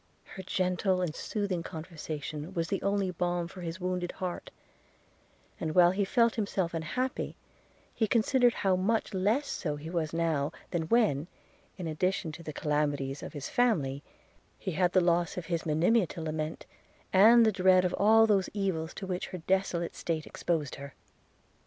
[0.33, 4.49] Her gentle and soothing conversation was the only balm for his wounded heart;
[5.59, 7.35] and while he felt himself unhappy,
[7.93, 11.27] he considered how much less so he was now, than when,
[11.77, 14.01] in addition to the calamities of his family,
[14.57, 16.65] he had the loss of his Monimia to lament,
[17.13, 20.95] and the dread of all those evils to which her desolate state exposed her.